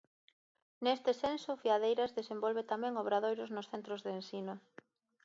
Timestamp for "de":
4.05-4.11